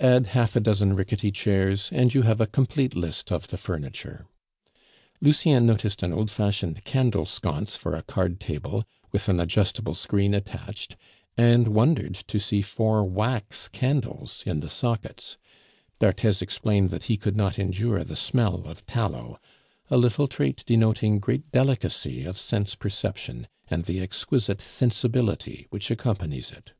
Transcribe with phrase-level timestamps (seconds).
[0.00, 4.26] Add half a dozen rickety chairs, and you have a complete list of the furniture.
[5.20, 10.32] Lucien noticed an old fashioned candle sconce for a card table, with an adjustable screen
[10.32, 10.96] attached,
[11.36, 15.36] and wondered to see four wax candles in the sockets.
[16.00, 19.38] D'Arthez explained that he could not endure the smell of tallow,
[19.90, 26.50] a little trait denoting great delicacy of sense perception, and the exquisite sensibility which accompanies
[26.50, 26.72] it.